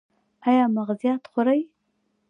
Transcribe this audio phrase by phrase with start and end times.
[0.47, 1.61] ایا مغزيات خورئ؟